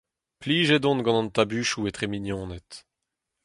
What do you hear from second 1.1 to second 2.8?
an tabutoù etre mignoned.